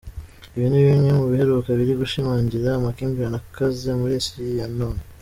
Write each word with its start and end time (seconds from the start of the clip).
Ibi 0.55 0.67
ni 0.69 0.81
bimwe 0.87 1.09
mu 1.19 1.25
biheruka 1.31 1.69
biri 1.79 1.93
gushimangira 2.01 2.67
amakimbirane 2.71 3.37
akaze 3.41 3.89
muri 3.99 4.13
Isi 4.21 4.41
ya 4.59 4.67
none. 4.79 5.01